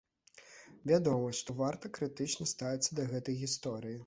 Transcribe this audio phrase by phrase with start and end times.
[0.91, 3.97] Вядома, што варта крытычна ставіцца да гэтай гісторыі.